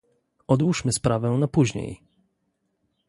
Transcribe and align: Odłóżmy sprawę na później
Odłóżmy 0.47 0.91
sprawę 0.91 1.29
na 1.29 1.47
później 1.47 2.01